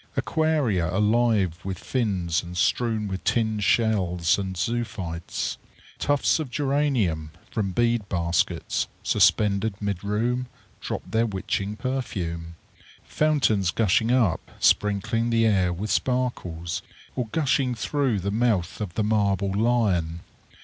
Aquaria 0.17 0.91
alive 0.91 1.59
with 1.63 1.77
fins 1.77 2.41
and 2.41 2.57
strewn 2.57 3.07
with 3.07 3.23
tinged 3.23 3.63
shells 3.63 4.39
and 4.39 4.57
zoophytes. 4.57 5.57
Tufts 5.99 6.39
of 6.39 6.49
geranium, 6.49 7.29
from 7.51 7.71
bead 7.71 8.09
baskets, 8.09 8.87
suspended 9.03 9.79
mid 9.79 10.03
room, 10.03 10.47
drop 10.79 11.03
their 11.05 11.27
witching 11.27 11.75
perfume. 11.75 12.55
Fountains 13.03 13.69
gushing 13.69 14.09
up, 14.11 14.49
sprinkling 14.59 15.29
the 15.29 15.45
air 15.45 15.71
with 15.71 15.91
sparkles, 15.91 16.81
or 17.15 17.27
gushing 17.27 17.75
through 17.75 18.17
the 18.19 18.31
mouth 18.31 18.81
of 18.81 18.95
the 18.95 19.03
marble 19.03 19.53
lion. 19.53 20.21